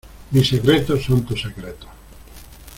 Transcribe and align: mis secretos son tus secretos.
mis 0.31 0.49
secretos 0.49 1.03
son 1.03 1.23
tus 1.23 1.43
secretos. 1.43 1.87